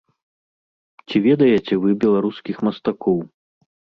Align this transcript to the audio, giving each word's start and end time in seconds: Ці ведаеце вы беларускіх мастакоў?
Ці 1.07 1.17
ведаеце 1.25 1.73
вы 1.85 1.89
беларускіх 2.05 2.55
мастакоў? 2.69 3.19